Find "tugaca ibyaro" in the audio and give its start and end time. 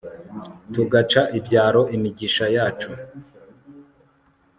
0.73-1.81